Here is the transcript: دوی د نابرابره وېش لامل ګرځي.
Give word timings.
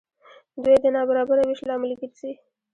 دوی 0.63 0.75
د 0.83 0.85
نابرابره 0.95 1.43
وېش 1.47 1.61
لامل 1.67 1.91
ګرځي. 1.99 2.31